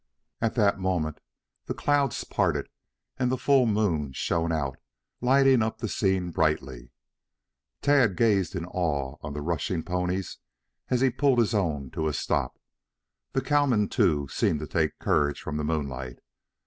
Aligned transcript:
At 0.41 0.55
that 0.55 0.79
moment 0.79 1.19
the 1.67 1.75
clouds 1.75 2.23
parted 2.23 2.69
and 3.19 3.31
the 3.31 3.37
full 3.37 3.67
moon 3.67 4.13
shone 4.13 4.51
out, 4.51 4.77
lighting 5.21 5.61
up 5.61 5.77
the 5.77 5.87
scene 5.87 6.31
brightly. 6.31 6.89
Tad 7.83 8.17
gazed 8.17 8.55
in 8.55 8.65
awe 8.65 9.17
on 9.21 9.33
the 9.33 9.43
rushing 9.43 9.83
ponies 9.83 10.39
as 10.89 11.01
he 11.01 11.11
pulled 11.11 11.37
his 11.37 11.53
own 11.53 11.91
to 11.91 12.07
a 12.07 12.13
stop. 12.13 12.57
The 13.33 13.41
cowmen, 13.41 13.89
too, 13.89 14.27
seemed 14.27 14.59
to 14.61 14.67
take 14.67 14.97
courage 14.97 15.39
from 15.39 15.57
the 15.57 15.63
moonlight. 15.63 16.17